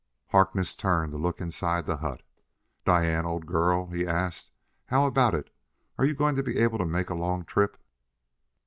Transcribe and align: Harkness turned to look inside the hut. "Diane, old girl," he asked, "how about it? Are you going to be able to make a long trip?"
Harkness 0.29 0.75
turned 0.75 1.11
to 1.11 1.19
look 1.19 1.39
inside 1.39 1.85
the 1.85 1.97
hut. 1.97 2.23
"Diane, 2.85 3.23
old 3.27 3.45
girl," 3.45 3.85
he 3.91 4.03
asked, 4.07 4.49
"how 4.87 5.05
about 5.05 5.35
it? 5.35 5.51
Are 5.99 6.05
you 6.05 6.15
going 6.15 6.35
to 6.37 6.41
be 6.41 6.57
able 6.57 6.79
to 6.79 6.87
make 6.87 7.11
a 7.11 7.13
long 7.13 7.45
trip?" 7.45 7.77